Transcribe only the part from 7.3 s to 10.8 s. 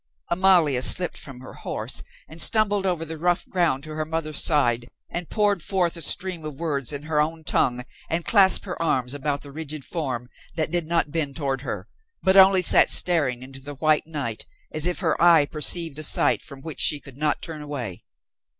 tongue, and clasped her arms about the rigid form that